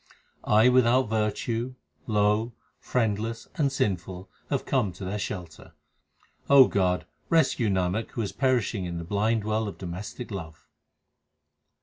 [0.47, 1.75] I without virtue,
[2.07, 5.73] low, friendless, and sinful have come to their shelter.
[6.49, 10.67] God, rescue Nanak who is perishing in the blind well of domestic love.